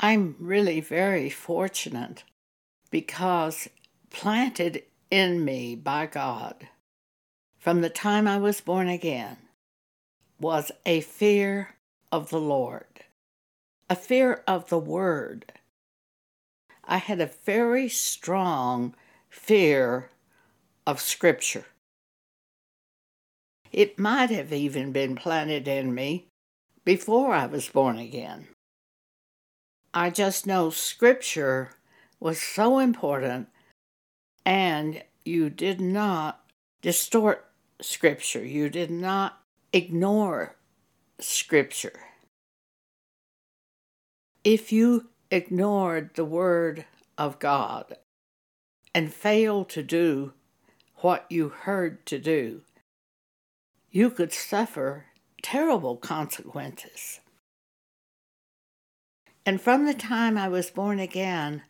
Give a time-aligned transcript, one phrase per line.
[0.00, 2.22] I'm really very fortunate
[2.88, 3.68] because
[4.10, 6.68] planted in me by God
[7.58, 9.38] from the time I was born again
[10.38, 11.74] was a fear
[12.12, 13.04] of the Lord,
[13.90, 15.52] a fear of the Word.
[16.84, 18.94] I had a very strong
[19.28, 20.10] fear
[20.86, 21.66] of Scripture.
[23.72, 26.28] It might have even been planted in me
[26.84, 28.46] before I was born again.
[29.94, 31.72] I just know Scripture
[32.20, 33.48] was so important,
[34.44, 36.44] and you did not
[36.82, 37.46] distort
[37.80, 38.44] Scripture.
[38.44, 39.40] You did not
[39.72, 40.56] ignore
[41.20, 42.00] Scripture.
[44.44, 46.84] If you ignored the Word
[47.16, 47.96] of God
[48.94, 50.32] and failed to do
[50.96, 52.62] what you heard to do,
[53.90, 55.06] you could suffer
[55.42, 57.20] terrible consequences.
[59.48, 61.62] And from the time I was born again,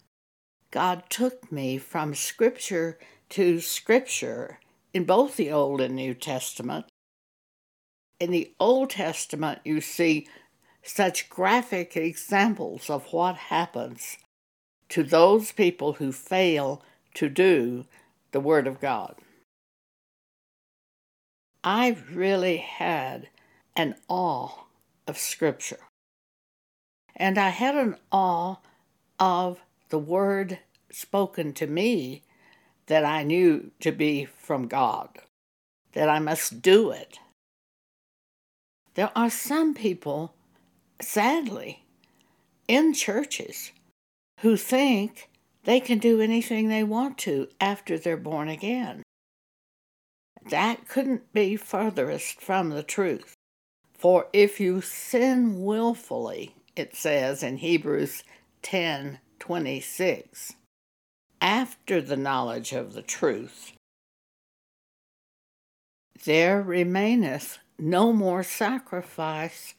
[0.72, 4.58] God took me from Scripture to Scripture
[4.92, 6.86] in both the Old and New Testament.
[8.19, 10.27] In the Old Testament, you see
[10.83, 14.17] such graphic examples of what happens
[14.89, 16.83] to those people who fail
[17.14, 17.84] to do
[18.33, 19.14] the Word of God.
[21.62, 23.28] I really had
[23.77, 24.64] an awe
[25.06, 25.78] of Scripture.
[27.19, 28.56] And I had an awe
[29.19, 32.22] of the word spoken to me
[32.86, 35.19] that I knew to be from God,
[35.92, 37.19] that I must do it.
[38.94, 40.34] There are some people,
[41.00, 41.84] sadly,
[42.69, 43.72] in churches
[44.41, 45.28] who think
[45.64, 49.02] they can do anything they want to after they're born again.
[50.50, 53.34] That couldn't be furthest from the truth.
[53.92, 58.22] For if you sin willfully, it says in Hebrews
[58.62, 60.54] 10:26.
[61.40, 63.72] After the knowledge of the truth,
[66.24, 69.74] there remaineth no more sacrifice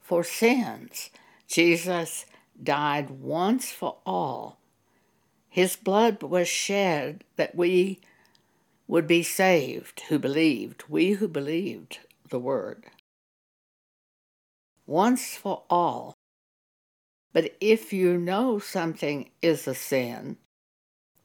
[0.00, 1.10] for sins.
[1.46, 2.26] Jesus
[2.60, 4.58] died once for all.
[5.48, 8.00] His blood was shed that we
[8.88, 12.84] would be saved who believed, we who believed the word.
[14.86, 16.13] Once for all.
[17.34, 20.38] But if you know something is a sin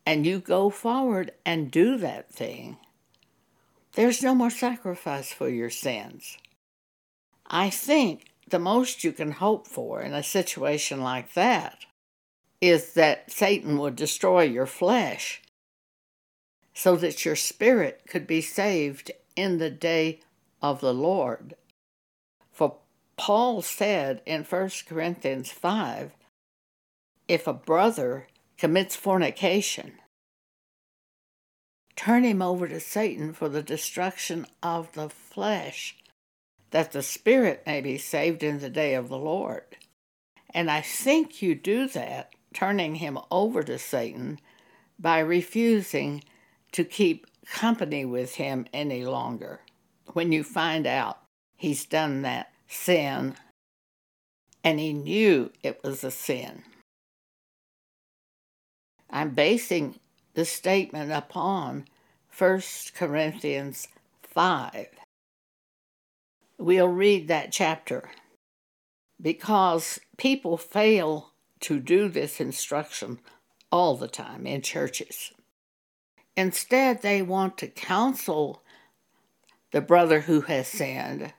[0.06, 2.78] and you go forward and do that thing,
[3.94, 6.38] there's no more sacrifice for your sins.
[7.46, 11.86] I think the most you can hope for in a situation like that
[12.60, 15.44] is that Satan would destroy your flesh
[16.74, 20.22] so that your spirit could be saved in the day
[20.62, 21.56] of the Lord.
[23.20, 26.14] Paul said in 1 Corinthians 5
[27.28, 29.96] if a brother commits fornication,
[31.98, 35.98] turn him over to Satan for the destruction of the flesh,
[36.72, 39.76] that the spirit may be saved in the day of the Lord.
[40.54, 44.40] And I think you do that, turning him over to Satan,
[44.98, 46.24] by refusing
[46.72, 49.60] to keep company with him any longer
[50.14, 51.20] when you find out
[51.58, 53.36] he's done that sin,
[54.64, 56.64] and he knew it was a sin.
[59.10, 60.00] I'm basing
[60.36, 61.86] the statement upon
[62.38, 62.62] 1
[62.96, 63.88] Corinthians
[64.22, 64.88] 5.
[66.60, 68.12] We'll read that chapter
[69.20, 71.32] because people fail
[71.62, 73.20] to do this instruction
[73.72, 75.32] all the time in churches.
[76.38, 78.62] Instead, they want to counsel
[79.72, 81.34] the brother who has sinned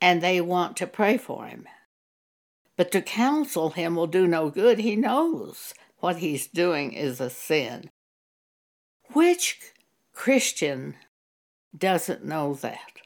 [0.00, 1.66] and they want to pray for him.
[2.76, 4.78] But to counsel him will do no good.
[4.78, 7.90] He knows what he's doing is a sin.
[9.12, 9.60] Which
[10.14, 10.96] Christian
[11.76, 13.00] doesn't know that?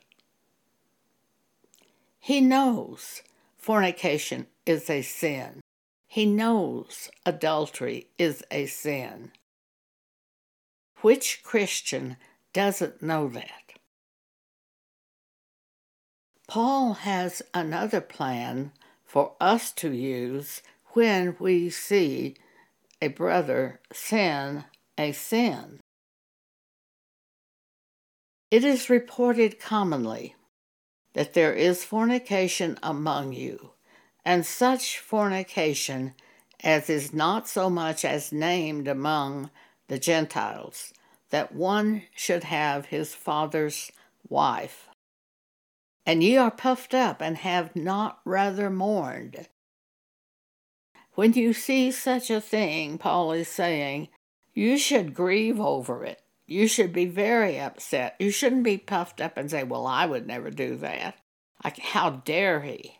[2.21, 3.23] He knows
[3.57, 5.61] fornication is a sin.
[6.07, 9.33] He knows adultery is a sin.
[11.01, 12.17] Which Christian
[12.53, 13.64] doesn't know that?
[16.55, 18.71] Paul has another plan
[19.05, 20.63] for us to use
[20.93, 22.37] when we see
[23.03, 24.63] a brother sin
[24.97, 25.81] a sin.
[28.53, 30.37] It is reported commonly
[31.15, 33.73] that there is fornication among you,
[34.25, 36.15] and such fornication
[36.63, 39.51] as is not so much as named among
[39.89, 40.93] the Gentiles,
[41.31, 43.91] that one should have his father's
[44.29, 44.89] wife
[46.07, 49.49] and ye are puffed up and have not rather mourned.
[51.15, 54.09] When you see such a thing, Paul is saying,
[54.55, 56.23] you should grieve over it.
[56.47, 58.15] You should be very upset.
[58.19, 61.17] You shouldn't be puffed up and say, Well, I would never do that.
[61.63, 62.99] How dare he?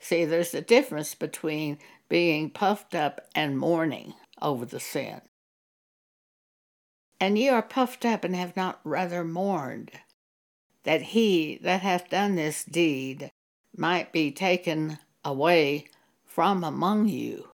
[0.00, 1.78] See, there's a difference between
[2.08, 5.20] being puffed up and mourning over the sin.
[7.20, 9.90] And ye are puffed up and have not rather mourned
[10.88, 13.30] that he that hath done this deed
[13.76, 15.84] might be taken away
[16.24, 17.46] from among you.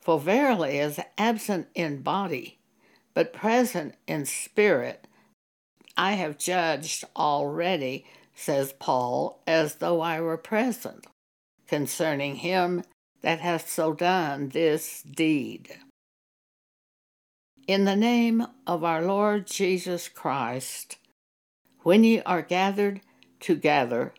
[0.00, 2.56] For verily, as absent in body,
[3.12, 5.06] but present in spirit,
[5.94, 11.06] I have judged already, says Paul, as though I were present,
[11.68, 12.82] concerning him
[13.20, 15.80] that hath so done this deed.
[17.66, 20.96] In the name of our Lord Jesus Christ,
[21.84, 23.00] when ye are gathered
[23.38, 24.12] together,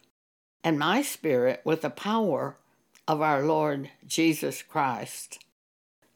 [0.64, 2.56] and my spirit with the power
[3.08, 5.44] of our Lord Jesus Christ,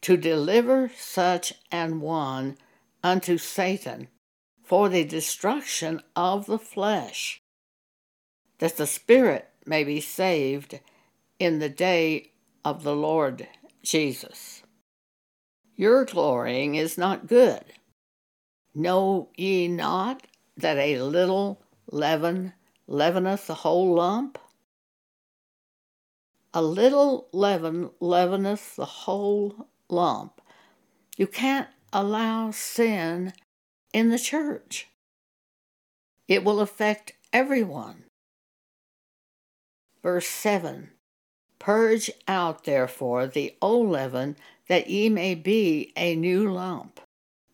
[0.02, 2.58] to deliver such an one
[3.04, 4.08] unto Satan
[4.64, 7.42] for the destruction of the flesh,
[8.60, 10.80] that the spirit may be saved
[11.40, 12.32] in the day
[12.64, 13.48] of the Lord
[13.82, 14.62] Jesus.
[15.76, 17.64] Your glorying is not good.
[18.76, 20.28] Know ye not
[20.60, 21.62] that a little
[21.92, 22.54] leaven
[22.88, 24.38] leaveneth the whole lump?
[26.54, 30.42] A little leaven leaveneth the whole lump.
[31.18, 33.34] You can't allow sin
[33.94, 34.88] in the church.
[36.28, 38.06] It will affect everyone.
[40.02, 40.92] Verse 7
[41.60, 47.02] Purge out, therefore, the old leaven, that ye may be a new lump,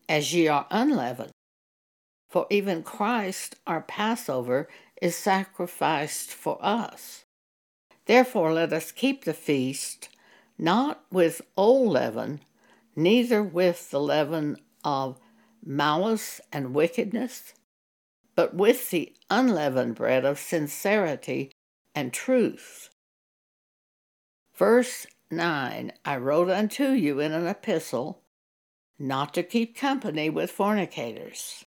[0.08, 1.32] as ye are unleavened.
[2.36, 4.68] For even Christ, our Passover,
[5.00, 7.24] is sacrificed for us.
[8.04, 10.10] Therefore, let us keep the feast
[10.58, 12.42] not with old leaven,
[12.94, 15.18] neither with the leaven of
[15.64, 17.54] malice and wickedness,
[18.34, 21.52] but with the unleavened bread of sincerity
[21.94, 22.90] and truth.
[24.54, 28.20] Verse 9 I wrote unto you in an epistle
[28.98, 31.65] not to keep company with fornicators,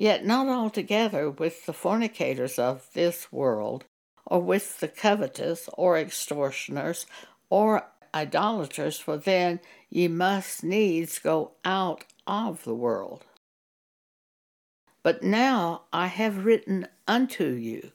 [0.00, 3.84] yet not altogether with the fornicators of this world,
[4.24, 7.04] or with the covetous, or extortioners,
[7.50, 9.60] or idolaters, for then
[9.90, 13.26] ye must needs go out of the world.
[15.02, 17.92] But now I have written unto you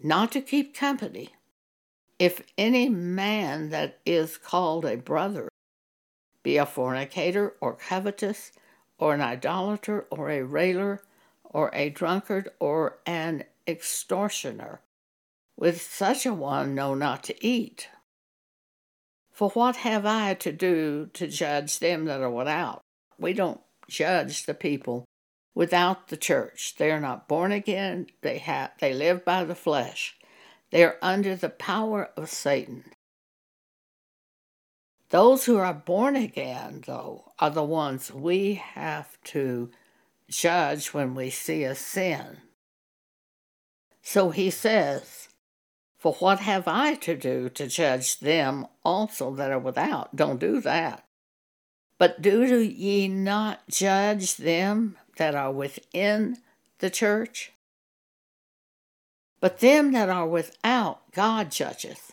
[0.00, 1.28] not to keep company.
[2.18, 5.48] If any man that is called a brother
[6.42, 8.50] be a fornicator, or covetous,
[8.98, 11.00] or an idolater, or a railer,
[11.52, 14.80] or a drunkard, or an extortioner,
[15.56, 17.88] with such a one know not to eat.
[19.32, 22.82] For what have I to do to judge them that are without?
[23.18, 25.04] We don't judge the people
[25.54, 26.74] without the church.
[26.76, 28.06] They are not born again.
[28.20, 30.16] They have they live by the flesh.
[30.70, 32.84] They are under the power of Satan.
[35.10, 39.70] Those who are born again, though, are the ones we have to
[40.32, 42.38] judge when we see a sin.
[44.02, 45.28] So he says,
[45.98, 50.16] for what have I to do to judge them also that are without?
[50.16, 51.04] Don't do that.
[51.98, 56.38] But do ye not judge them that are within
[56.80, 57.52] the church?
[59.38, 62.12] But them that are without, God judgeth.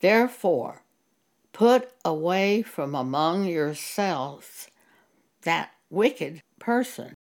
[0.00, 0.82] Therefore,
[1.52, 4.68] put away from among yourselves
[5.42, 7.14] that wicked person.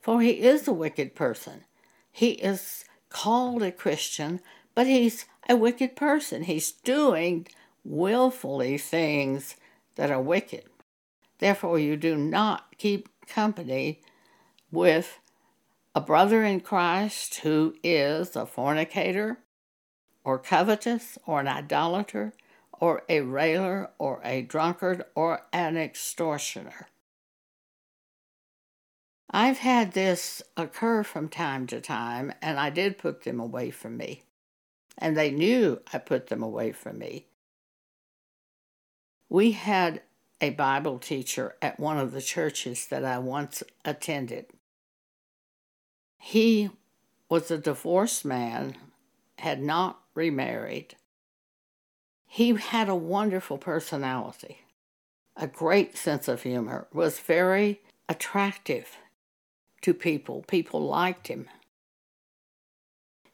[0.00, 1.64] For he is a wicked person.
[2.10, 4.40] He is called a Christian,
[4.74, 6.44] but he's a wicked person.
[6.44, 7.46] He's doing
[7.84, 9.56] willfully things
[9.96, 10.64] that are wicked.
[11.38, 14.00] Therefore, you do not keep company
[14.70, 15.18] with
[15.94, 19.38] a brother in Christ who is a fornicator,
[20.24, 22.32] or covetous, or an idolater,
[22.72, 26.88] or a railer, or a drunkard, or an extortioner.
[29.36, 33.96] I've had this occur from time to time, and I did put them away from
[33.96, 34.22] me.
[34.96, 37.26] And they knew I put them away from me.
[39.28, 40.02] We had
[40.40, 44.46] a Bible teacher at one of the churches that I once attended.
[46.20, 46.70] He
[47.28, 48.76] was a divorced man,
[49.38, 50.94] had not remarried.
[52.28, 54.60] He had a wonderful personality,
[55.36, 58.96] a great sense of humor, was very attractive
[59.84, 60.42] to people.
[60.48, 61.46] People liked him.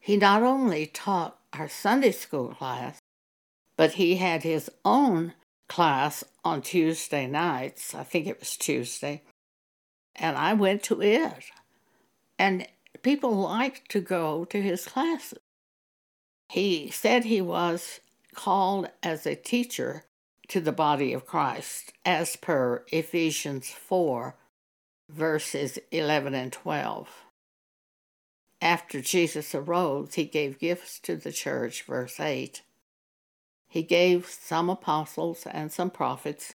[0.00, 2.99] He not only taught our Sunday school class,
[3.76, 5.35] but he had his own
[5.69, 7.95] class on Tuesday nights.
[7.95, 9.23] I think it was Tuesday.
[10.16, 11.45] And I went to it.
[12.37, 12.66] And
[13.02, 15.38] people liked to go to his classes.
[16.49, 18.00] He said he was
[18.35, 20.04] called as a teacher
[20.49, 24.35] to the body of Christ, as per Ephesians 4,
[25.10, 27.08] verses 11 and 12.
[28.62, 32.62] After Jesus arose, he gave gifts to the church, verse 8.
[33.68, 36.54] He gave some apostles and some prophets,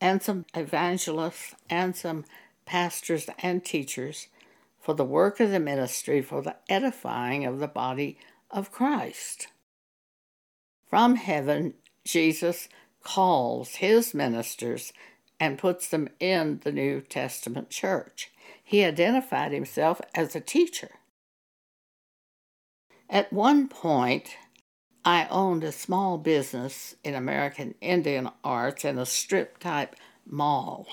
[0.00, 2.24] and some evangelists, and some
[2.66, 4.28] pastors and teachers
[4.80, 8.18] for the work of the ministry, for the edifying of the body
[8.50, 9.48] of Christ.
[10.88, 12.68] From heaven, Jesus
[13.02, 14.92] calls his ministers
[15.40, 18.30] and puts them in the New Testament church.
[18.62, 20.90] He identified himself as a teacher.
[23.08, 24.36] At one point,
[25.04, 30.86] I owned a small business in American Indian arts in a strip type mall.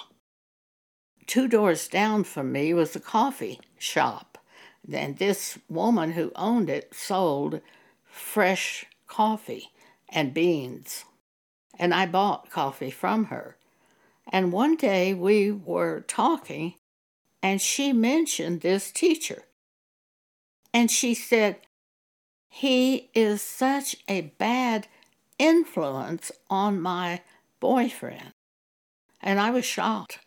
[1.28, 4.38] Two doors down from me was a coffee shop,
[4.92, 7.60] and this woman who owned it sold
[8.06, 9.72] fresh coffee
[10.10, 11.04] and beans.
[11.78, 13.57] And I bought coffee from her.
[14.30, 16.76] And one day we were talking,
[17.42, 19.44] and she mentioned this teacher.
[20.74, 21.58] And she said,
[22.50, 24.88] He is such a bad
[25.40, 27.22] influence on my
[27.60, 28.32] boyfriend.
[29.22, 30.20] And I was shocked.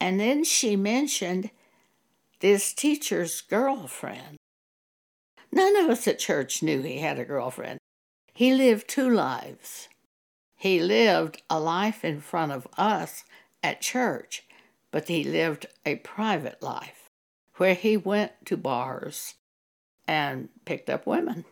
[0.00, 1.50] And then she mentioned
[2.40, 4.36] this teacher's girlfriend.
[5.52, 7.78] None of us at church knew he had a girlfriend.
[8.34, 9.88] He lived two lives.
[10.56, 13.24] He lived a life in front of us
[13.62, 14.44] at church,
[14.90, 17.10] but he lived a private life
[17.56, 19.34] where he went to bars
[20.08, 21.44] and picked up women.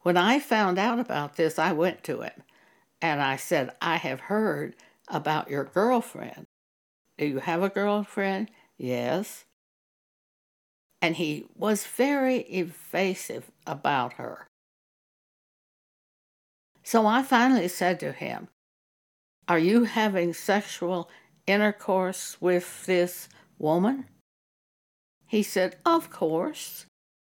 [0.00, 2.42] When I found out about this, I went to him
[3.00, 4.76] and I said, I have heard
[5.08, 6.46] about your girlfriend.
[7.18, 8.50] Do you have a girlfriend?
[8.76, 9.44] Yes.
[11.00, 14.48] And he was very evasive about her.
[16.86, 18.46] So I finally said to him,
[19.48, 21.10] Are you having sexual
[21.44, 23.28] intercourse with this
[23.58, 24.04] woman?
[25.26, 26.86] He said, Of course.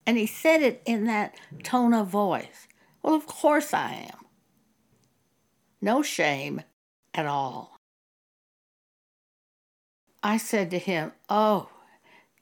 [0.06, 2.68] And he said it in that tone of voice.
[3.02, 4.26] Well, of course I am.
[5.80, 6.62] No shame,
[7.14, 7.78] at all.
[10.22, 11.70] I said to him, Oh,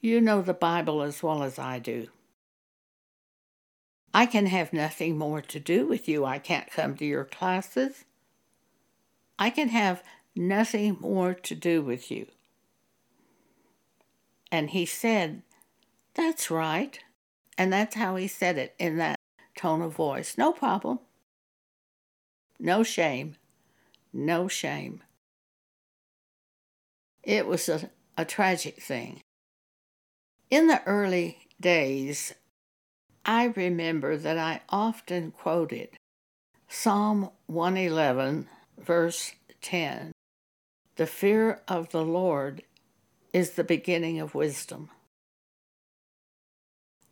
[0.02, 2.08] you know the Bible as well as I do.
[4.14, 6.26] I can have nothing more to do with you.
[6.26, 8.06] I can't come to your classes.
[9.40, 10.04] I can have
[10.36, 12.28] nothing more to do with you.
[14.52, 15.42] And he said,
[16.14, 17.00] That's right.
[17.58, 19.20] And that's how he said it in that
[19.58, 20.38] tone of voice.
[20.38, 21.00] No problem.
[22.60, 23.36] No shame
[24.14, 25.02] no shame.
[27.24, 29.22] It was a, a tragic thing.
[30.50, 32.34] In the early days,
[33.26, 35.92] I remember that I often quoted
[36.68, 40.12] Psalm 111, verse 10
[40.98, 42.64] The fear of the Lord
[43.32, 44.90] is the beginning of wisdom.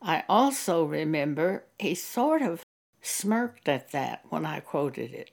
[0.01, 2.61] I also remember he sort of
[3.01, 5.31] smirked at that when I quoted it.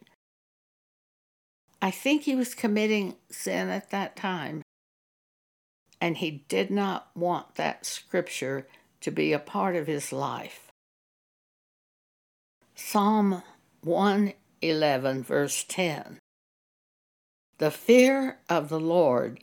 [1.83, 4.63] I think he was committing sin at that time,
[6.01, 8.69] and he did not want that scripture
[9.01, 10.68] to be a part of his life.
[12.81, 13.43] Psalm
[13.83, 16.19] 111, verse 10
[17.59, 19.41] The fear of the Lord,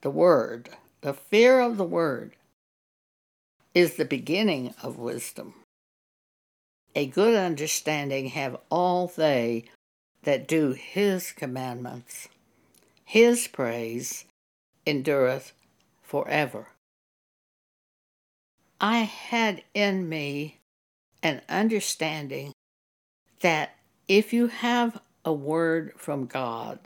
[0.00, 0.70] the Word,
[1.02, 2.32] the fear of the Word
[3.74, 5.54] is the beginning of wisdom.
[6.96, 9.66] A good understanding have all they
[10.22, 12.28] that do his commandments.
[13.04, 14.24] His praise
[14.86, 15.52] endureth
[16.02, 16.68] forever.
[18.80, 20.55] I had in me
[21.26, 22.52] an understanding
[23.40, 23.76] that
[24.08, 26.78] if you have a word from God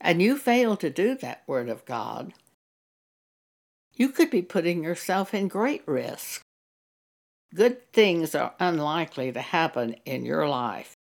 [0.00, 2.32] and you fail to do that word of God,
[3.94, 6.42] you could be putting yourself in great risk.
[7.54, 10.96] Good things are unlikely to happen in your life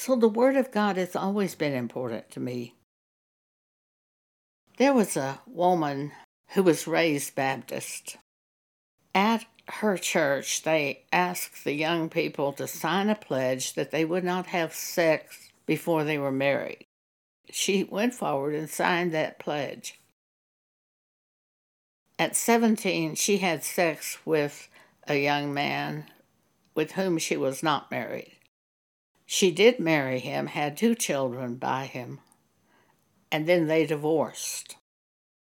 [0.00, 2.74] so the Word of God has always been important to me.
[4.78, 6.12] There was a woman
[6.52, 8.16] who was raised Baptist.
[9.14, 9.44] At
[9.74, 14.46] her church, they asked the young people to sign a pledge that they would not
[14.46, 16.86] have sex before they were married.
[17.50, 20.00] She went forward and signed that pledge.
[22.18, 24.68] At 17, she had sex with
[25.08, 26.06] a young man
[26.74, 28.36] with whom she was not married.
[29.26, 32.20] She did marry him, had two children by him,
[33.30, 34.76] and then they divorced.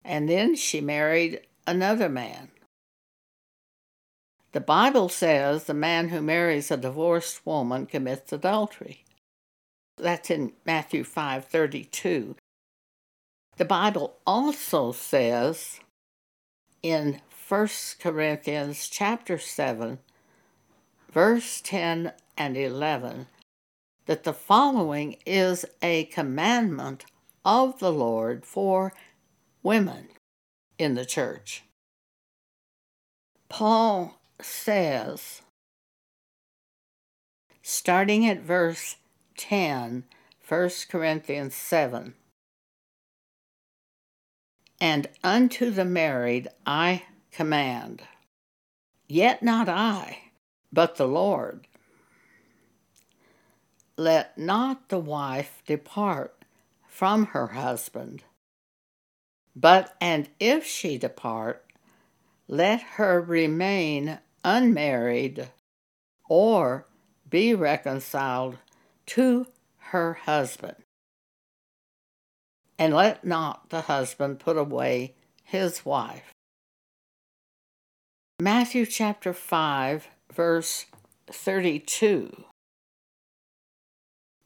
[0.04, 2.50] And then she married another man.
[4.52, 9.04] The Bible says the man who marries a divorced woman commits adultery.
[9.98, 12.36] That's in Matthew 5:32.
[13.56, 15.80] The Bible also says
[16.82, 19.98] in 1 Corinthians chapter 7
[21.10, 23.26] verse 10 and 11
[24.06, 27.04] that the following is a commandment
[27.44, 28.92] of the Lord for
[29.62, 30.08] women
[30.78, 31.64] in the church.
[33.48, 35.42] Paul says,
[37.62, 38.96] starting at verse
[39.36, 40.04] 10,
[40.46, 42.14] 1 Corinthians 7,
[44.80, 48.02] And unto the married I command,
[49.08, 50.18] yet not I,
[50.72, 51.66] but the Lord
[53.98, 56.44] let not the wife depart
[56.86, 58.22] from her husband.
[59.54, 61.64] But, and if she depart,
[62.46, 65.48] let her remain unmarried
[66.28, 66.86] or
[67.28, 68.56] be reconciled
[69.06, 69.46] to
[69.78, 70.76] her husband.
[72.78, 76.32] And let not the husband put away his wife.
[78.40, 80.86] Matthew chapter 5, verse
[81.26, 82.44] 32.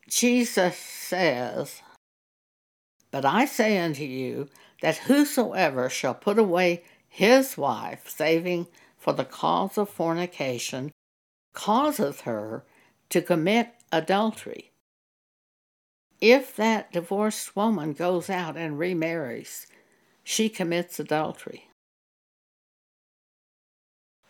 [0.09, 1.83] Jesus says,
[3.11, 4.49] But I say unto you
[4.81, 8.67] that whosoever shall put away his wife, saving
[9.03, 10.93] for the cause of fornication,
[11.53, 12.65] causeth her
[13.11, 14.71] to commit adultery.
[16.21, 19.67] If that divorced woman goes out and remarries,
[20.23, 21.67] she commits adultery.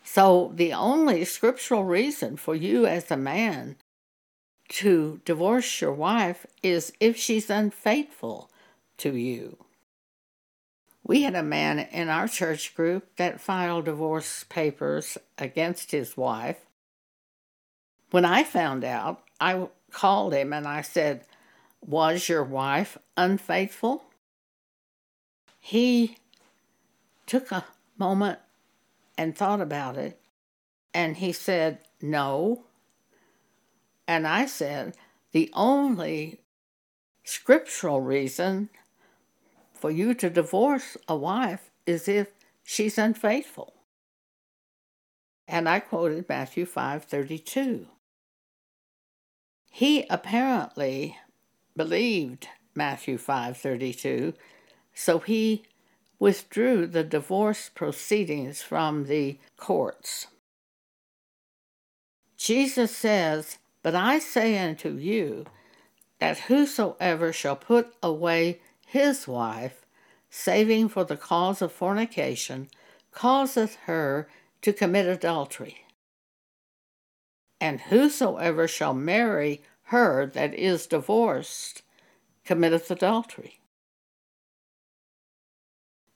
[0.02, 3.76] So, the only scriptural reason for you as a man
[4.70, 8.50] to divorce your wife is if she's unfaithful
[8.96, 9.58] to you.
[11.04, 16.58] We had a man in our church group that filed divorce papers against his wife.
[18.10, 21.24] When I found out, I called him and I said,
[21.84, 24.04] Was your wife unfaithful?
[25.58, 26.18] He
[27.26, 27.64] took a
[27.98, 28.38] moment
[29.18, 30.20] and thought about it
[30.94, 32.64] and he said, No.
[34.06, 34.94] And I said,
[35.32, 36.40] the only
[37.24, 38.68] scriptural reason
[39.82, 42.28] for you to divorce a wife is if
[42.62, 43.74] she's unfaithful.
[45.48, 47.88] And I quoted Matthew 5:32.
[49.72, 51.18] He apparently
[51.76, 54.34] believed Matthew 5:32,
[54.94, 55.64] so he
[56.20, 60.28] withdrew the divorce proceedings from the courts.
[62.36, 65.44] Jesus says but I say unto you
[66.20, 68.60] that whosoever shall put away
[68.92, 69.86] his wife,
[70.28, 72.68] saving for the cause of fornication,
[73.10, 74.28] causeth her
[74.60, 75.86] to commit adultery.
[77.58, 81.80] And whosoever shall marry her that is divorced
[82.44, 83.60] committeth adultery.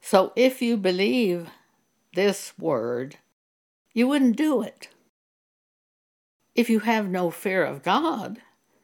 [0.03, 1.49] So if you believe
[2.15, 3.17] this word,
[3.95, 4.89] you wouldn't do it.
[6.55, 8.43] If you have no fear of God,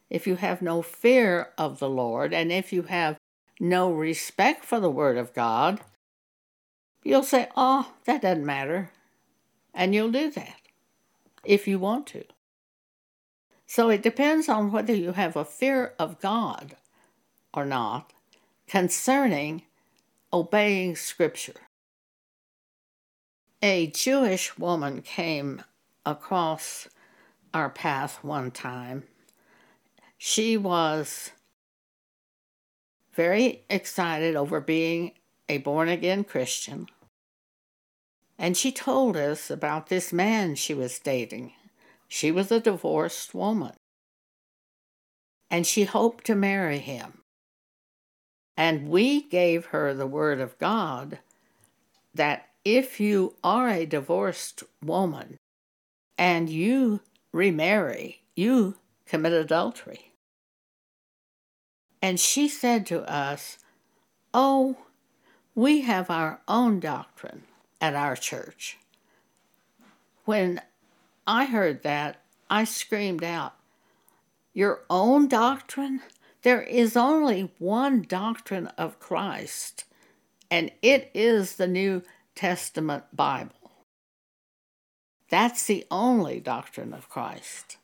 [0.09, 3.19] if you have no fear of the Lord, and if you have
[3.61, 5.81] no respect for the Word of God,
[7.03, 8.91] you'll say, Oh, that doesn't matter.
[9.75, 10.57] And you'll do that
[11.45, 12.25] if you want to.
[13.67, 16.77] So it depends on whether you have a fear of God
[17.55, 18.13] or not
[18.67, 19.63] concerning
[20.33, 21.55] obeying Scripture.
[23.63, 25.63] A Jewish woman came
[26.05, 26.89] across
[27.55, 29.05] our path one time.
[30.19, 31.31] She was
[33.15, 35.13] very excited over being
[35.49, 36.87] a born again Christian.
[38.39, 41.53] And she told us about this man she was dating.
[42.09, 43.75] She was a divorced woman.
[45.51, 47.23] And she hoped to marry him.
[48.57, 51.19] And we gave her the word of God
[52.15, 55.37] that if you are a divorced woman
[56.17, 57.01] and you
[57.33, 60.12] remarry, you commit adultery.
[62.03, 63.59] And she said to us,
[64.35, 64.77] Oh,
[65.55, 67.45] we have our own doctrine
[67.81, 68.79] at our church.
[70.25, 70.61] When
[71.27, 73.55] I heard that, I screamed out,
[74.53, 76.01] Your own doctrine?
[76.43, 79.85] There is only one doctrine of Christ,
[80.51, 82.03] and it is the New
[82.35, 83.71] Testament Bible.
[85.31, 87.77] That's the only doctrine of Christ.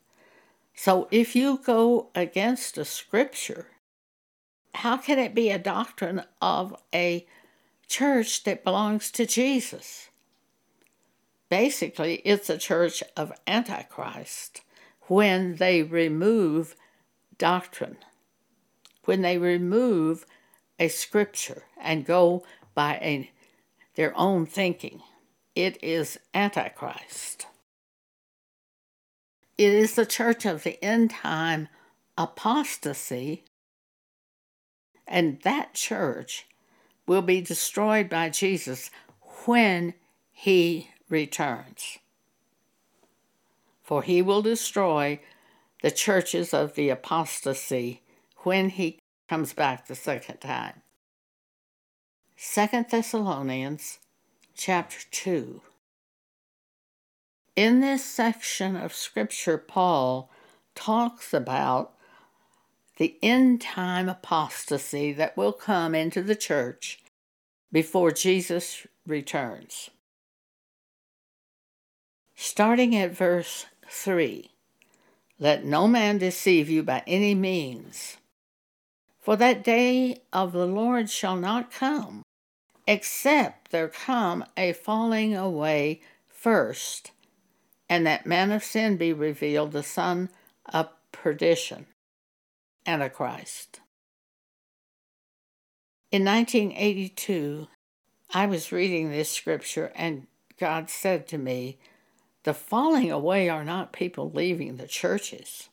[0.75, 3.69] So if you go against a scripture,
[4.75, 7.27] how can it be a doctrine of a
[7.89, 10.09] church that belongs to Jesus?
[11.49, 14.61] Basically, it's a church of Antichrist
[15.03, 16.77] when they remove
[17.39, 17.97] doctrine,
[19.05, 20.27] when they remove
[20.79, 23.31] a scripture and go by a,
[23.95, 25.01] their own thinking.
[25.55, 27.47] It is Antichrist.
[29.57, 31.69] It is the church of the end time
[32.17, 33.45] apostasy,
[35.09, 36.47] and that church
[37.07, 38.91] will be destroyed by Jesus
[39.47, 39.95] when
[40.31, 41.99] he returns.
[43.83, 45.21] For he will destroy
[45.83, 48.03] the churches of the apostasy
[48.39, 50.83] when he comes back the second time.
[52.37, 53.99] Second Thessalonians
[54.55, 55.63] chapter 2.
[57.57, 60.31] In this section of scripture, Paul
[60.75, 61.95] talks about
[62.99, 67.01] the end time apostasy that will come into the church
[67.73, 69.91] before Jesus returns.
[72.35, 74.51] Starting at verse 3
[75.39, 78.17] Let no man deceive you by any means,
[79.21, 82.23] for that day of the Lord shall not come,
[82.87, 87.13] except there come a falling away first,
[87.89, 90.31] and that man of sin be revealed, the son
[90.67, 91.87] of perdition,
[92.89, 93.81] Antichrist.
[96.11, 97.69] In 1982,
[98.33, 100.27] I was reading this scripture, and
[100.59, 101.77] God said to me,
[102.45, 105.69] the falling away are not people leaving the churches.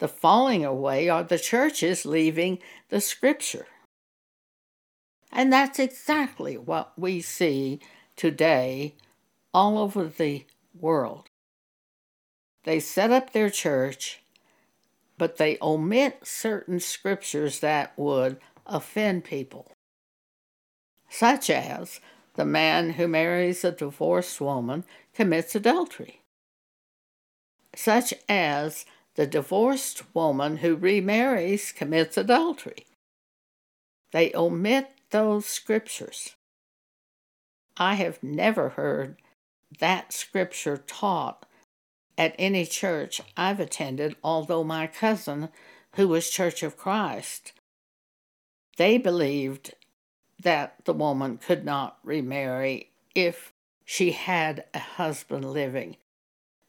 [0.00, 3.66] The falling away are the churches leaving the scripture.
[5.30, 7.78] And that's exactly what we see
[8.16, 8.96] today
[9.54, 11.28] all over the world.
[12.64, 14.20] They set up their church,
[15.18, 19.72] but they omit certain scriptures that would offend people,
[21.08, 22.00] such as
[22.34, 26.20] the man who marries a divorced woman commits adultery,
[27.74, 32.86] such as the divorced woman who remarries commits adultery.
[34.12, 36.36] They omit those scriptures.
[37.76, 39.16] I have never heard
[39.80, 41.46] that scripture taught
[42.18, 45.48] at any church I've attended, although my cousin,
[45.94, 47.52] who was Church of Christ,
[48.76, 49.74] they believed
[50.42, 53.52] that the woman could not remarry if
[53.84, 55.96] she had a husband living,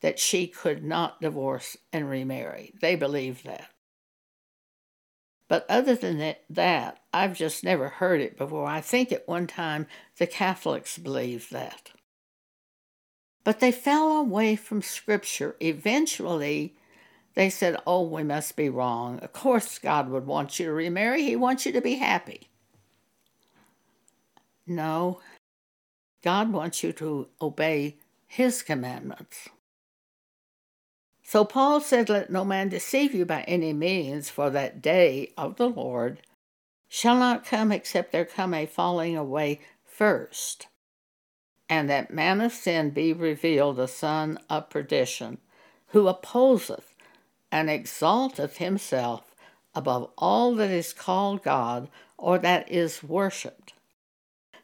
[0.01, 2.73] that she could not divorce and remarry.
[2.79, 3.69] They believed that.
[5.47, 8.67] But other than that, I've just never heard it before.
[8.67, 11.89] I think at one time the Catholics believed that.
[13.43, 15.55] But they fell away from Scripture.
[15.59, 16.75] Eventually,
[17.35, 19.19] they said, Oh, we must be wrong.
[19.19, 22.49] Of course, God would want you to remarry, He wants you to be happy.
[24.67, 25.19] No,
[26.23, 27.97] God wants you to obey
[28.27, 29.49] His commandments.
[31.23, 35.57] So Paul said, Let no man deceive you by any means, for that day of
[35.57, 36.21] the Lord
[36.87, 40.67] shall not come except there come a falling away first,
[41.69, 45.37] and that man of sin be revealed, the son of perdition,
[45.87, 46.93] who opposeth
[47.51, 49.35] and exalteth himself
[49.75, 53.73] above all that is called God or that is worshipped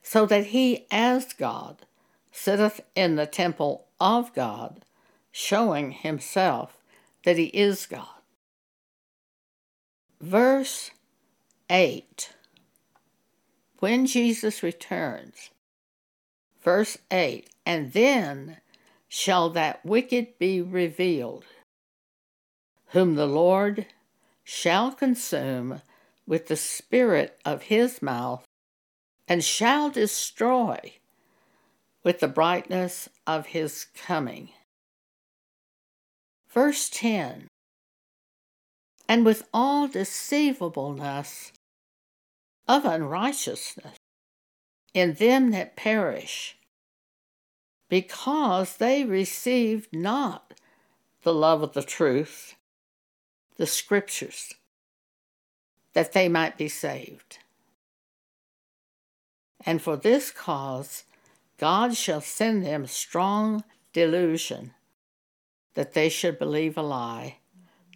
[0.06, 1.84] so that he, as God,
[2.32, 4.86] sitteth in the temple of God,
[5.32, 6.78] showing himself
[7.24, 8.22] that he is God.
[10.22, 10.92] Verse
[11.72, 12.34] 8
[13.80, 15.50] When Jesus returns,
[16.66, 18.58] verse 8 And then
[19.08, 21.46] shall that wicked be revealed,
[22.88, 23.86] whom the Lord
[24.44, 25.82] shall consume
[26.28, 28.44] with the spirit of his mouth
[29.28, 30.78] and shall destroy
[32.04, 34.50] with the brightness of his coming.
[36.50, 37.48] Verse 10
[39.08, 41.52] And with all deceivableness
[42.68, 43.98] of unrighteousness
[44.96, 46.58] in them that perish,
[47.90, 50.54] because they received not
[51.24, 52.56] the love of the truth,
[53.58, 54.54] the scriptures,
[55.92, 57.40] that they might be saved.
[59.66, 61.04] And for this cause
[61.58, 64.74] God shall send them strong delusion,
[65.74, 67.40] that they should believe a lie,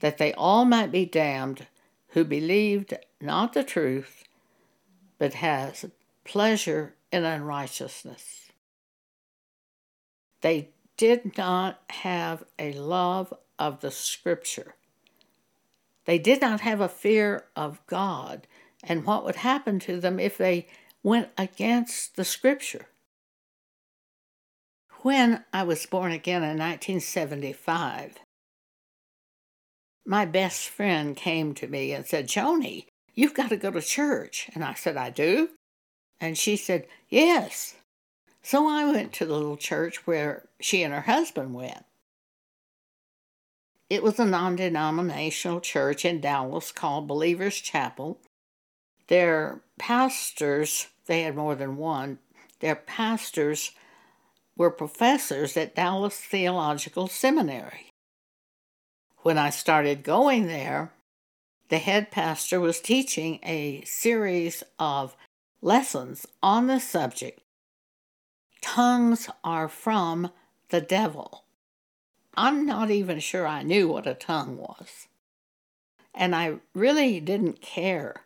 [0.01, 1.67] that they all might be damned
[2.09, 4.25] who believed not the truth,
[5.17, 5.85] but has
[6.29, 8.51] pleasure in unrighteousness.
[10.41, 14.75] They did not have a love of the scripture.
[16.05, 18.45] They did not have a fear of God
[18.83, 20.67] and what would happen to them if they
[21.01, 22.85] went against the scripture.
[25.01, 28.17] When I was born again in 1975,
[30.05, 34.47] my best friend came to me and said, Joni, you've got to go to church.
[34.53, 35.49] And I said, I do.
[36.21, 37.75] And she said, Yes.
[38.41, 41.85] So I went to the little church where she and her husband went.
[43.89, 48.19] It was a non denominational church in Dallas called Believers Chapel.
[49.07, 52.19] Their pastors, they had more than one,
[52.59, 53.71] their pastors
[54.55, 57.91] were professors at Dallas Theological Seminary.
[59.19, 60.91] When I started going there,
[61.69, 65.15] the head pastor was teaching a series of
[65.61, 67.41] lessons on the subject
[68.61, 70.31] Tongues are from
[70.69, 71.45] the devil.
[72.35, 75.07] I'm not even sure I knew what a tongue was.
[76.13, 78.23] And I really didn't care.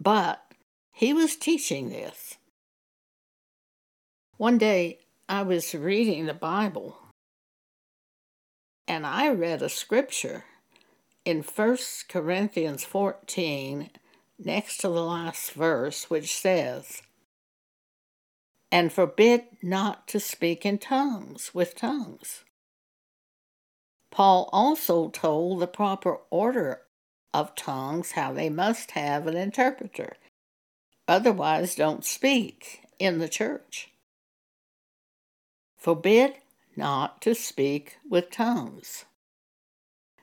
[0.00, 0.42] But
[0.92, 2.36] he was teaching this.
[4.36, 6.96] One day I was reading the Bible
[8.86, 10.44] and I read a scripture
[11.24, 13.90] in 1 Corinthians 14,
[14.38, 17.02] next to the last verse, which says,
[18.70, 22.44] And forbid not to speak in tongues, with tongues.
[24.10, 26.82] Paul also told the proper order
[27.34, 30.16] of tongues how they must have an interpreter.
[31.06, 33.90] Otherwise, don't speak in the church.
[35.76, 36.34] Forbid
[36.76, 39.04] not to speak with tongues.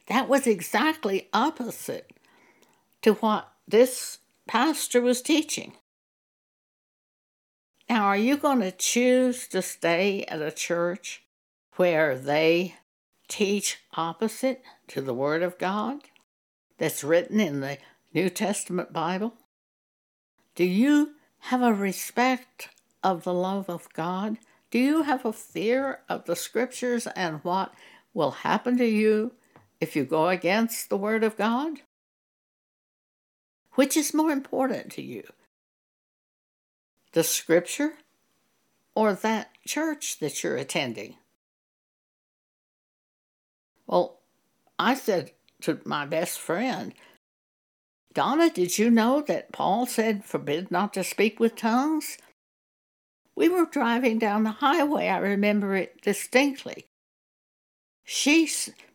[0.07, 2.11] That was exactly opposite
[3.01, 5.73] to what this pastor was teaching.
[7.89, 11.23] Now, are you going to choose to stay at a church
[11.75, 12.75] where they
[13.27, 15.99] teach opposite to the Word of God
[16.77, 17.77] that's written in the
[18.13, 19.33] New Testament Bible?
[20.55, 22.69] Do you have a respect
[23.03, 24.37] of the love of God?
[24.71, 27.73] Do you have a fear of the Scriptures and what
[28.13, 29.33] will happen to you
[29.79, 31.81] if you go against the Word of God?
[33.75, 35.23] Which is more important to you?
[37.11, 37.93] The Scripture
[38.95, 41.17] or that church that you're attending?
[43.85, 44.19] Well,
[44.79, 46.93] I said to my best friend,
[48.13, 52.17] Donna, did you know that Paul said, forbid not to speak with tongues?
[53.35, 56.87] We were driving down the highway, I remember it distinctly.
[58.05, 58.49] She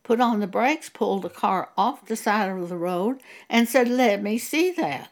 [0.05, 3.89] put on the brakes, pulled the car off the side of the road, and said,
[3.89, 5.11] Let me see that.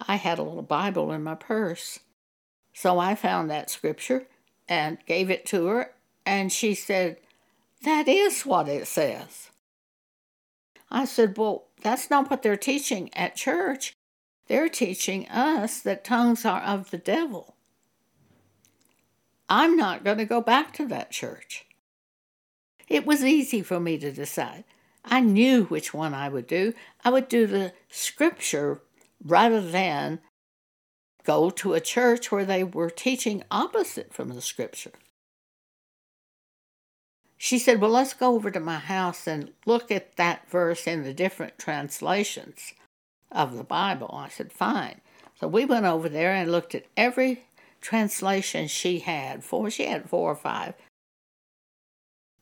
[0.00, 1.98] I had a little Bible in my purse.
[2.72, 4.28] So I found that scripture
[4.68, 5.92] and gave it to her,
[6.24, 7.18] and she said,
[7.82, 9.50] That is what it says.
[10.90, 13.94] I said, Well, that's not what they're teaching at church.
[14.46, 17.56] They're teaching us that tongues are of the devil.
[19.48, 21.66] I'm not going to go back to that church.
[22.88, 24.64] It was easy for me to decide.
[25.04, 26.74] I knew which one I would do.
[27.04, 28.82] I would do the scripture
[29.24, 30.20] rather than
[31.24, 34.92] go to a church where they were teaching opposite from the scripture.
[37.36, 41.04] She said, Well, let's go over to my house and look at that verse in
[41.04, 42.74] the different translations
[43.30, 44.10] of the Bible.
[44.12, 45.00] I said, Fine.
[45.38, 47.44] So we went over there and looked at every
[47.80, 49.44] translation she had.
[49.44, 50.74] Four, she had four or five.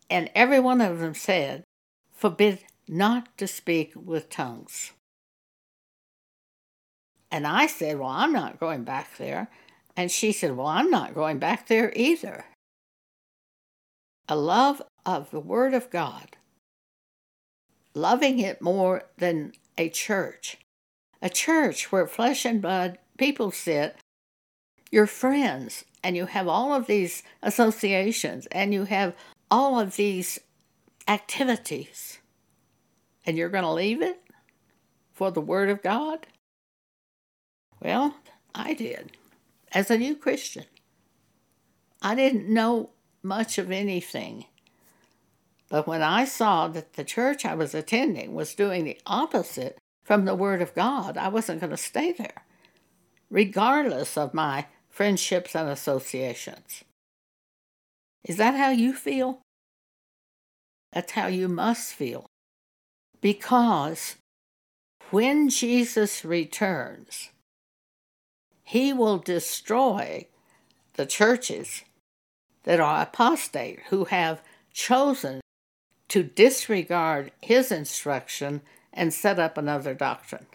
[0.08, 1.64] And every one of them said,
[2.12, 4.92] Forbid not to speak with tongues.
[7.30, 9.48] And I said, Well, I'm not going back there.
[9.96, 12.46] And she said, Well, I'm not going back there either.
[14.28, 16.36] A love of the Word of God,
[17.94, 20.58] loving it more than a church.
[21.22, 23.96] A church where flesh and blood people sit,
[24.90, 29.14] your friends, and you have all of these associations, and you have
[29.50, 30.38] all of these
[31.09, 32.18] activities,
[33.24, 34.20] and you're going to leave it
[35.12, 36.26] for the Word of God?
[37.80, 38.16] Well,
[38.54, 39.12] I did.
[39.72, 40.64] As a new Christian,
[42.02, 42.90] I didn't know
[43.22, 44.46] much of anything.
[45.68, 50.24] But when I saw that the church I was attending was doing the opposite from
[50.24, 52.44] the Word of God, I wasn't going to stay there,
[53.30, 56.85] regardless of my friendships and associations.
[58.26, 59.40] Is that how you feel?
[60.92, 62.26] That's how you must feel.
[63.20, 64.16] Because
[65.10, 67.30] when Jesus returns,
[68.64, 70.26] he will destroy
[70.94, 71.82] the churches
[72.64, 75.40] that are apostate, who have chosen
[76.08, 78.60] to disregard his instruction
[78.92, 80.46] and set up another doctrine.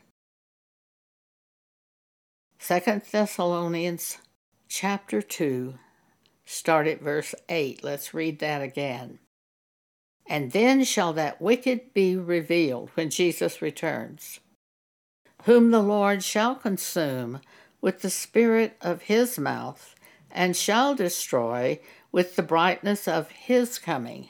[2.60, 4.18] 2 Thessalonians
[4.68, 5.76] chapter 2,
[6.52, 7.84] start at verse 8.
[7.84, 9.20] Let's read that again.
[10.28, 14.40] And then shall that wicked be revealed when Jesus returns,
[15.44, 17.40] whom the Lord shall consume
[17.82, 19.96] with the spirit of his mouth,
[20.30, 21.80] and shall destroy
[22.12, 24.30] with the brightness of his coming.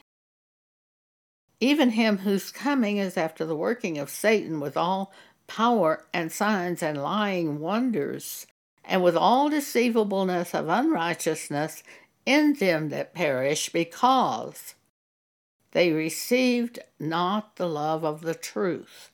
[1.59, 5.11] Even him whose coming is after the working of Satan with all
[5.47, 8.47] power and signs and lying wonders,
[8.83, 11.83] and with all deceivableness of unrighteousness
[12.25, 14.75] in them that perish, because
[15.71, 19.09] they received not the love of the truth,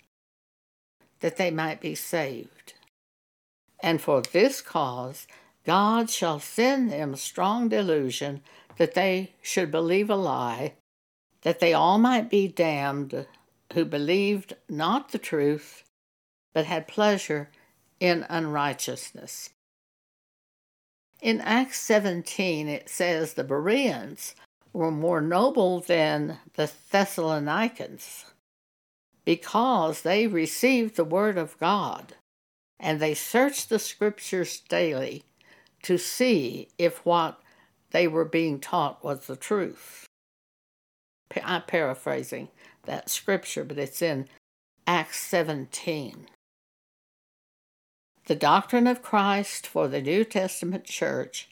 [1.19, 2.73] that they might be saved.
[3.79, 5.27] And for this cause
[5.65, 8.41] God shall send them strong delusion
[8.77, 10.73] that they should believe a lie,
[11.41, 13.27] that they all might be damned
[13.73, 15.83] who believed not the truth,
[16.53, 17.49] but had pleasure
[17.99, 19.49] in unrighteousness.
[21.21, 24.35] In Acts 17, it says the Bereans
[24.73, 28.25] were more noble than the Thessalonians
[29.25, 32.13] because they received the Word of God
[32.79, 35.23] and they searched the Scriptures daily
[35.83, 37.41] to see if what
[37.91, 40.05] they were being taught was the truth.
[41.43, 42.49] I'm paraphrasing
[42.83, 44.27] that scripture, but it's in
[44.85, 46.27] Acts 17.
[48.27, 51.47] The doctrine of Christ for the New Testament church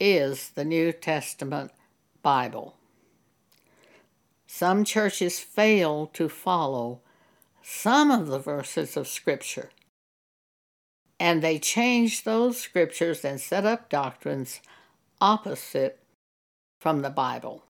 [0.00, 1.72] is the New Testament
[2.22, 2.74] Bible.
[4.46, 7.00] Some churches fail to follow
[7.62, 9.68] some of the verses of Scripture,
[11.20, 14.62] and they change those scriptures and set up doctrines
[15.20, 15.98] opposite
[16.80, 17.62] from the Bible.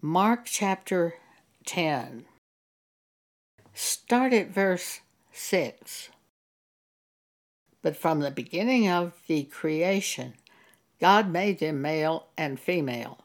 [0.00, 1.16] Mark chapter
[1.66, 2.24] 10.
[3.74, 5.00] Start at verse
[5.32, 6.08] 6.
[7.82, 10.34] But from the beginning of the creation,
[11.00, 13.24] God made them male and female.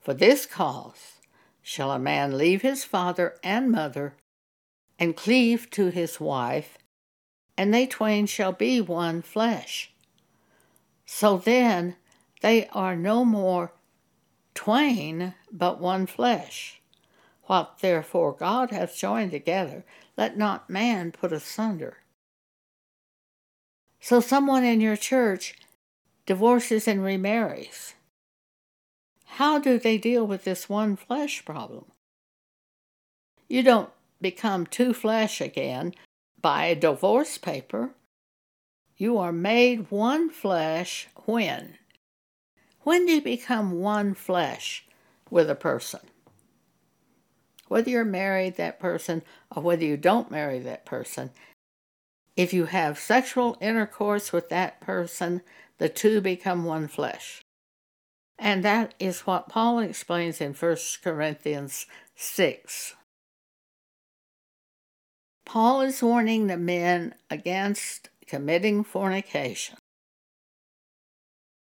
[0.00, 1.16] For this cause
[1.62, 4.14] shall a man leave his father and mother
[4.98, 6.78] and cleave to his wife,
[7.56, 9.92] and they twain shall be one flesh.
[11.06, 11.96] So then
[12.42, 13.72] they are no more
[14.54, 16.80] twain, but one flesh.
[17.44, 19.84] What therefore God hath joined together,
[20.16, 21.98] let not man put asunder.
[24.00, 25.56] So someone in your church
[26.26, 27.94] divorces and remarries.
[29.24, 31.84] How do they deal with this one flesh problem?
[33.48, 35.94] You don't become two flesh again
[36.40, 37.90] by a divorce paper.
[38.96, 41.78] You are made one flesh when?
[42.82, 44.86] When do you become one flesh
[45.30, 46.00] with a person?
[47.68, 49.22] Whether you're married that person
[49.54, 51.30] or whether you don't marry that person,
[52.40, 55.42] if you have sexual intercourse with that person,
[55.76, 57.42] the two become one flesh.
[58.38, 61.84] And that is what Paul explains in 1 Corinthians
[62.16, 62.94] 6.
[65.44, 69.76] Paul is warning the men against committing fornication,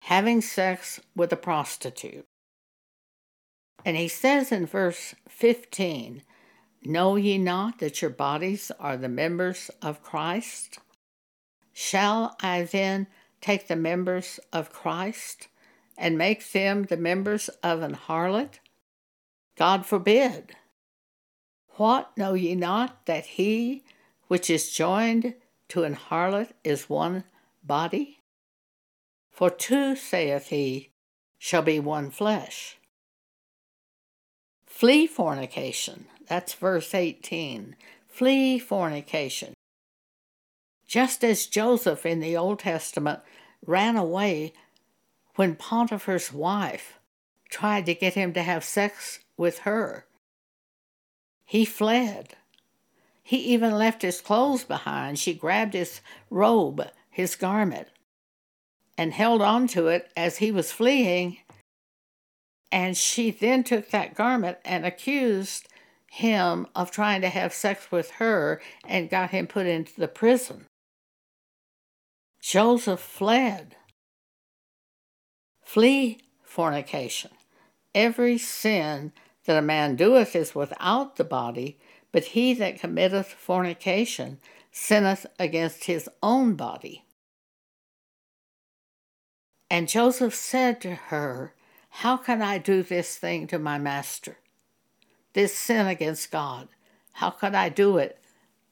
[0.03, 2.25] having sex with a prostitute.
[3.85, 6.23] And he says in verse 15
[6.85, 10.79] Know ye not that your bodies are the members of Christ?
[11.73, 13.07] Shall I then
[13.41, 15.47] take the members of Christ
[15.97, 18.59] and make them the members of an harlot?
[19.57, 20.57] God forbid.
[21.77, 23.85] What know ye not that he
[24.27, 25.35] which is joined
[25.69, 27.23] to an harlot is one
[27.63, 28.19] body?
[29.31, 30.91] For two, saith he,
[31.39, 32.77] shall be one flesh.
[34.67, 36.07] Flee fornication.
[36.33, 37.77] That's verse 18.
[38.09, 39.53] Flee fornication.
[40.87, 43.21] Just as Joseph in the Old Testament
[43.67, 44.55] ran away
[45.35, 46.99] when Potiphar's wife
[47.51, 50.07] tried to get him to have sex with her.
[51.45, 52.35] He fled.
[53.23, 55.19] He even left his clothes behind.
[55.19, 57.89] She grabbed his robe, his garment,
[58.97, 61.37] and held on to it as he was fleeing
[62.73, 65.69] and she then took that garment and accused
[66.13, 70.67] him of trying to have sex with her and got him put into the prison.
[72.39, 73.77] Joseph fled.
[75.65, 77.31] Flee fornication.
[77.95, 79.13] Every sin
[79.47, 81.79] that a man doeth is without the body,
[82.13, 84.39] but he that committeth fornication
[84.71, 87.07] sinneth against his own body.
[89.71, 91.55] And Joseph said to her,
[91.89, 94.37] How can I do this thing to my master?
[95.33, 96.69] This sin against God.
[97.13, 98.19] How could I do it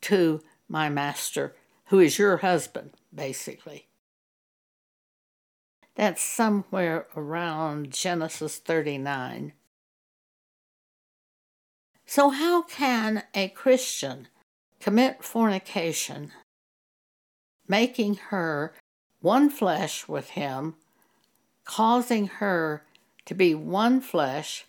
[0.02, 1.54] to my master,
[1.86, 3.88] who is your husband, basically?
[5.96, 9.52] That's somewhere around Genesis 39.
[12.06, 14.28] So, how can a Christian
[14.80, 16.32] commit fornication,
[17.68, 18.74] making her
[19.20, 20.74] one flesh with him,
[21.64, 22.84] causing her
[23.26, 24.66] to be one flesh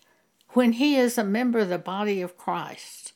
[0.54, 3.12] when he is a member of the body of Christ?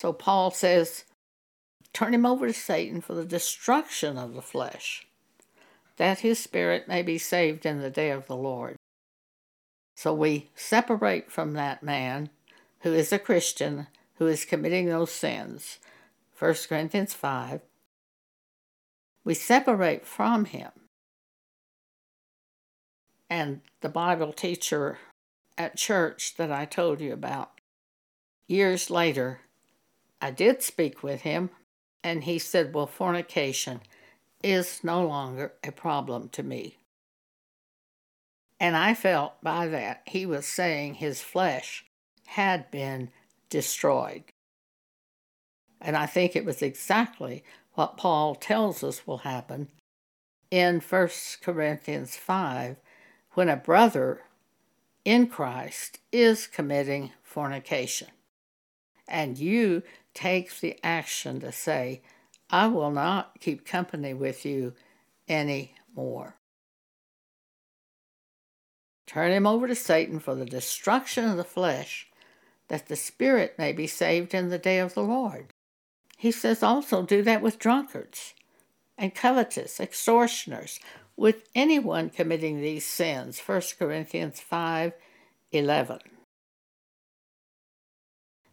[0.00, 1.04] So, Paul says,
[1.92, 5.06] turn him over to Satan for the destruction of the flesh
[6.00, 8.76] that his spirit may be saved in the day of the Lord.
[9.96, 12.30] So we separate from that man
[12.80, 15.78] who is a Christian who is committing those sins.
[16.38, 17.60] 1 Corinthians 5.
[19.26, 20.70] We separate from him.
[23.28, 24.96] And the Bible teacher
[25.60, 27.50] at church that I told you about,
[28.48, 29.40] years later,
[30.18, 31.50] I did speak with him,
[32.02, 33.82] and he said, Well, fornication
[34.42, 36.78] is no longer a problem to me.
[38.58, 41.84] And I felt by that he was saying his flesh
[42.28, 43.10] had been
[43.50, 44.24] destroyed.
[45.78, 47.44] And I think it was exactly
[47.74, 49.68] what Paul tells us will happen
[50.50, 51.08] in 1
[51.42, 52.76] Corinthians 5
[53.34, 54.22] when a brother
[55.04, 58.08] in Christ is committing fornication.
[59.08, 59.82] And you
[60.14, 62.02] take the action to say,
[62.50, 64.74] I will not keep company with you
[65.28, 66.36] any more.
[69.06, 72.06] Turn him over to Satan for the destruction of the flesh,
[72.68, 75.52] that the spirit may be saved in the day of the Lord.
[76.16, 78.34] He says also do that with drunkards
[78.96, 80.78] and covetous, extortioners,
[81.20, 83.38] with anyone committing these sins.
[83.38, 84.94] 1 Corinthians 5
[85.52, 85.98] 11.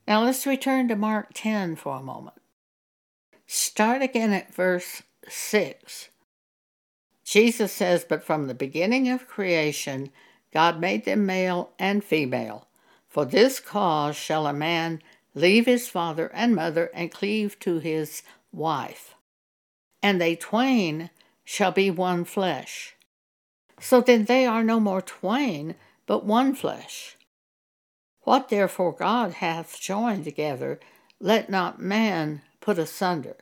[0.05, 2.35] Now let's return to Mark 10 for a moment.
[3.45, 6.09] Start again at verse 6.
[7.23, 10.09] Jesus says, But from the beginning of creation,
[10.51, 12.67] God made them male and female.
[13.07, 15.01] For this cause shall a man
[15.33, 19.15] leave his father and mother and cleave to his wife,
[20.03, 21.11] and they twain
[21.49, 22.93] shall be one flesh.
[23.79, 25.75] So then they are no more twain,
[26.05, 27.15] but one flesh.
[28.23, 30.77] What therefore God hath joined together,
[31.21, 33.37] let not man put asunder.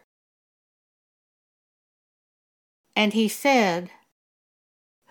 [2.96, 3.90] And he said,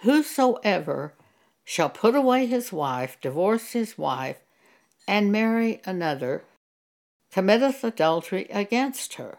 [0.02, 1.14] Whosoever
[1.64, 4.38] shall put away his wife, divorce his wife,
[5.08, 6.44] and marry another,
[7.32, 9.38] committeth adultery against her.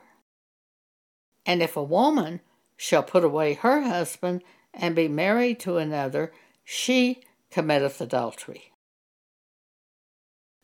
[1.45, 2.41] And if a woman
[2.78, 6.32] shall put away her husband and be married to another,
[6.64, 8.74] she committeth adultery.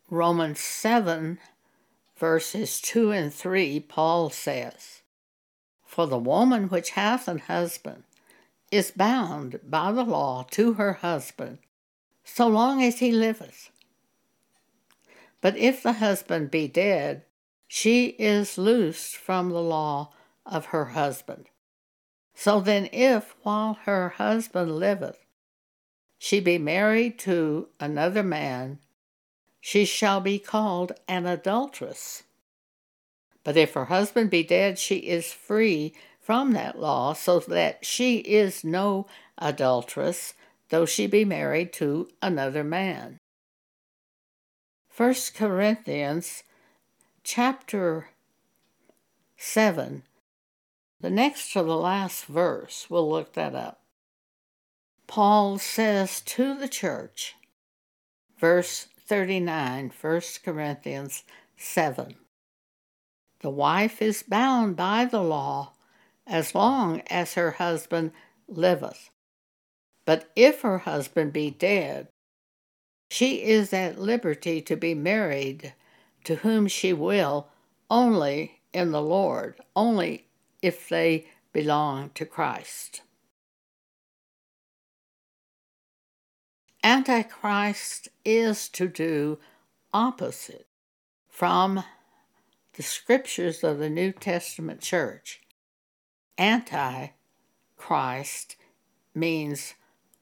[0.10, 1.40] Romans 7
[2.22, 5.02] verses 2 and 3, Paul says,
[5.86, 8.04] For the woman which hath an husband
[8.72, 11.58] is bound by the law to her husband
[12.24, 13.72] so long as he liveth.
[15.42, 17.24] But if the husband be dead,
[17.68, 20.14] she is loosed from the law
[20.46, 21.48] of her husband.
[22.44, 25.28] So then, if while her husband liveth,
[26.18, 28.80] she be married to another man,
[29.60, 32.24] she shall be called an adulteress.
[33.44, 38.18] But if her husband be dead, she is free from that law, so that she
[38.18, 39.06] is no
[39.38, 40.34] adulteress,
[40.70, 43.20] though she be married to another man.
[44.98, 46.42] 1 Corinthians
[47.24, 48.10] chapter
[49.38, 50.02] 7,
[51.02, 53.82] the next to the last verse, we'll look that up.
[55.08, 57.36] Paul says to the church,
[58.38, 61.24] verse 39, 1 Corinthians
[61.58, 62.16] 7.
[63.42, 65.74] The wife is bound by the law
[66.28, 68.12] as long as her husband
[68.48, 69.10] liveth.
[70.06, 72.08] But if her husband be dead,
[73.10, 75.74] she is at liberty to be married
[76.24, 77.48] to whom she will,
[77.90, 80.28] only in the Lord, only
[80.62, 83.02] if they belong to Christ.
[86.84, 89.38] Antichrist is to do
[89.94, 90.68] opposite
[91.30, 91.84] from
[92.74, 95.42] the scriptures of the New Testament church.
[96.38, 97.12] Antichrist
[99.14, 99.76] means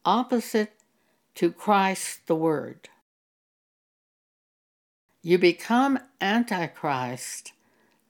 [0.04, 0.74] opposite
[1.36, 2.90] to Christ the Word.
[5.22, 7.54] You become Antichrist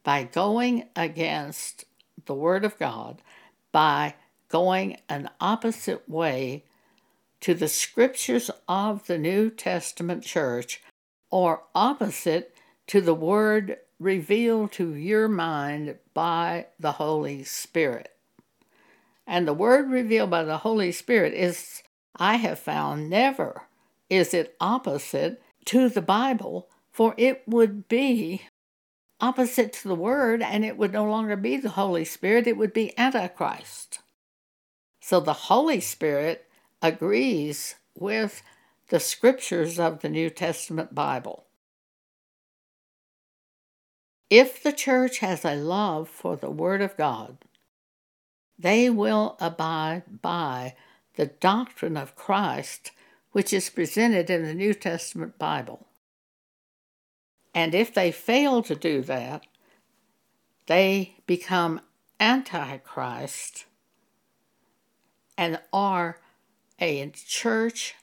[0.04, 1.86] by going against
[2.26, 3.22] the Word of God,
[3.72, 4.16] by
[4.50, 6.64] going an opposite way
[7.42, 10.82] to the scriptures of the New Testament church
[11.30, 12.56] or opposite
[12.88, 18.12] to the word revealed to your mind by the Holy Spirit.
[19.28, 21.84] And the word revealed by the Holy Spirit is,
[22.16, 23.64] I have found, never
[24.10, 28.42] is it opposite to the Bible, for it would be
[29.22, 32.74] opposite to the Word and it would no longer be the Holy Spirit, it would
[32.74, 34.00] be Antichrist.
[35.02, 36.48] So the Holy Spirit
[36.82, 38.42] agrees with
[38.90, 41.46] the scriptures of the New Testament Bible.
[44.30, 47.38] If the church has a love for the Word of God,
[48.58, 50.76] they will abide by
[51.16, 52.92] the doctrine of Christ,
[53.32, 55.89] which is presented in the New Testament Bible.
[57.54, 59.46] And if they fail to do that,
[60.68, 61.82] they become
[62.20, 63.66] antichrist
[65.38, 66.20] and are
[66.80, 67.96] a church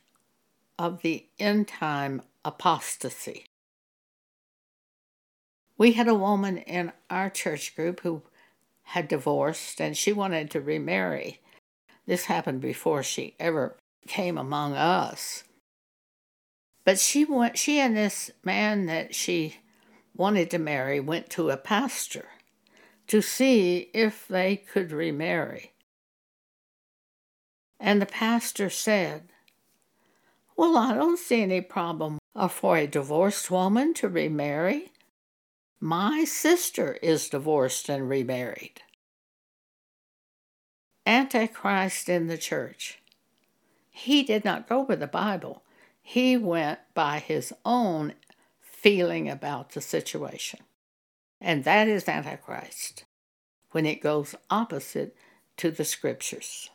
[0.78, 3.46] of the end time apostasy.
[5.78, 8.22] We had a woman in our church group who
[8.82, 11.40] had divorced and she wanted to remarry.
[12.06, 13.76] This happened before she ever
[14.06, 15.44] came among us.
[16.86, 19.56] But she went she and this man that she
[20.14, 22.26] wanted to marry went to a pastor
[23.08, 25.72] to see if they could remarry.
[27.80, 29.24] And the pastor said,
[30.56, 32.18] Well, I don't see any problem
[32.48, 34.92] for a divorced woman to remarry.
[35.80, 38.80] My sister is divorced and remarried.
[41.04, 43.02] Antichrist in the church.
[43.90, 45.64] He did not go with the Bible.
[46.08, 48.14] He went by his own
[48.60, 50.60] feeling about the situation.
[51.40, 53.04] And that is Antichrist
[53.72, 55.16] when it goes opposite
[55.56, 56.70] to the scriptures.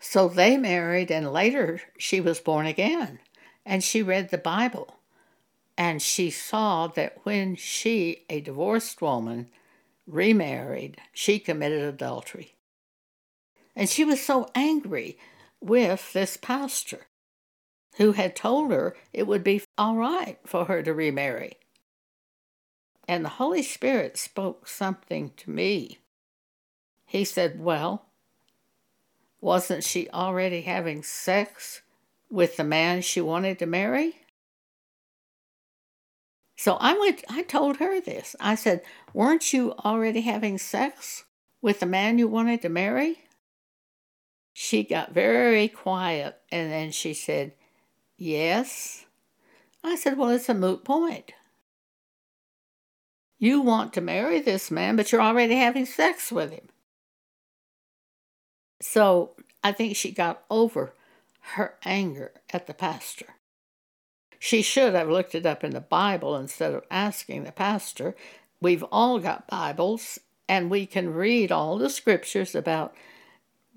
[0.00, 3.18] So they married, and later she was born again,
[3.66, 4.96] and she read the Bible.
[5.76, 9.50] And she saw that when she, a divorced woman,
[10.06, 12.54] remarried, she committed adultery.
[13.76, 15.18] And she was so angry
[15.64, 17.06] with this pastor
[17.96, 21.58] who had told her it would be all right for her to remarry.
[23.06, 25.98] And the Holy Spirit spoke something to me.
[27.06, 28.06] He said, Well,
[29.40, 31.82] wasn't she already having sex
[32.30, 34.16] with the man she wanted to marry?
[36.56, 38.36] So I went I told her this.
[38.40, 41.24] I said, "Weren't you already having sex
[41.60, 43.23] with the man you wanted to marry?"
[44.54, 47.52] She got very quiet and then she said,
[48.16, 49.04] "Yes."
[49.82, 51.32] I said, "Well, it's a moot point.
[53.36, 56.68] You want to marry this man, but you're already having sex with him."
[58.80, 60.94] So I think she got over
[61.56, 63.34] her anger at the pastor.
[64.38, 68.14] She should have looked it up in the Bible instead of asking the pastor.
[68.60, 72.94] We've all got Bibles, and we can read all the scriptures about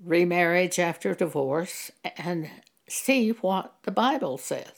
[0.02, 2.50] remarriage after divorce and
[2.88, 4.72] see what the Bible says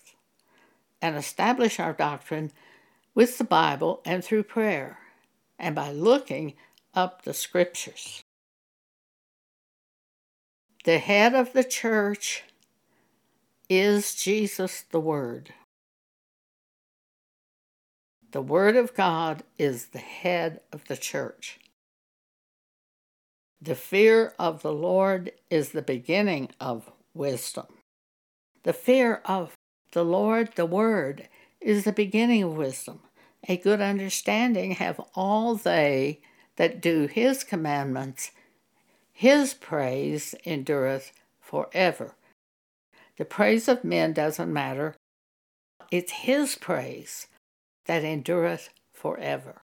[1.02, 2.50] and establish our doctrine
[3.14, 4.98] with the Bible and through prayer
[5.58, 6.54] and by looking
[6.94, 8.22] up the scriptures.
[10.84, 12.44] The head of the church
[13.68, 15.52] is Jesus the Word.
[18.32, 21.58] The Word of God is the head of the church.
[23.60, 27.66] The fear of the Lord is the beginning of wisdom.
[28.62, 29.54] The fear of
[29.92, 31.28] the Lord, the Word,
[31.60, 33.00] is the beginning of wisdom.
[33.48, 36.20] A good understanding have all they
[36.56, 38.30] that do his commandments
[39.20, 42.14] his praise endureth forever.
[43.18, 44.96] The praise of men doesn't matter.
[45.90, 47.26] It's His praise
[47.84, 49.60] that endureth forever.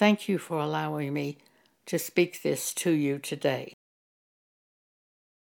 [0.00, 1.36] Thank you for allowing me
[1.84, 3.74] to speak this to you today.